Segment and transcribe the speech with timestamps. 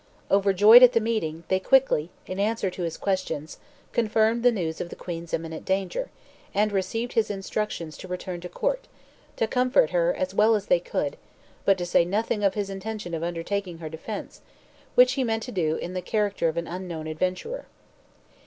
[0.31, 3.59] Overjoyed at the meeting, they quickly, in answer to his questions,
[3.93, 6.09] confirmed the news of the queen's imminent danger,
[6.55, 8.87] and received his instructions to return to court,
[9.35, 11.17] to comfort her as well as they could,
[11.65, 14.41] but to say nothing of his intention of undertaking her defence,
[14.95, 17.65] which he meant to do in the character of an unknown adventurer.